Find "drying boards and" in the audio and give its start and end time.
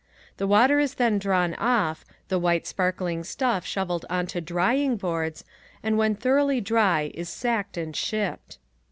4.41-5.95